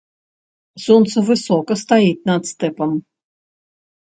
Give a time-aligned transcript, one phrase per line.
[0.85, 2.91] Сонца высока стаіць над стэпам.